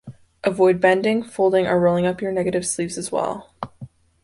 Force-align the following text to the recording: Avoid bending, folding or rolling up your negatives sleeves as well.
Avoid 0.43 0.81
bending, 0.81 1.21
folding 1.21 1.67
or 1.67 1.79
rolling 1.79 2.07
up 2.07 2.23
your 2.23 2.31
negatives 2.31 2.71
sleeves 2.71 2.97
as 2.97 3.11
well. 3.11 3.53